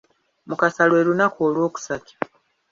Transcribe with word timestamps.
Mukasa 0.47 0.83
lwe 0.89 1.01
lunaku 1.07 1.37
olwokusatu 1.47 2.13